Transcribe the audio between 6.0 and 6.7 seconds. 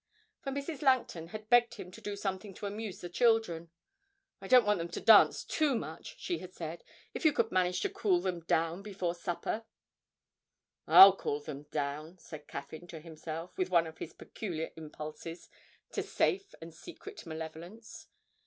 she had